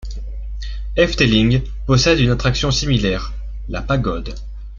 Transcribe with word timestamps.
Efteling 0.95 1.61
possède 1.85 2.17
une 2.19 2.31
attraction 2.31 2.71
similaire, 2.71 3.33
la 3.69 3.83
Pagode. 3.83 4.33